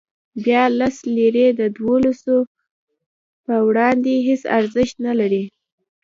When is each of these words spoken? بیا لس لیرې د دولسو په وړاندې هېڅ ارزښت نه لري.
بیا 0.43 0.63
لس 0.79 0.97
لیرې 1.15 1.47
د 1.59 1.61
دولسو 1.77 2.37
په 3.45 3.55
وړاندې 3.67 4.13
هېڅ 4.27 4.41
ارزښت 4.57 4.95
نه 5.07 5.13
لري. 5.19 5.43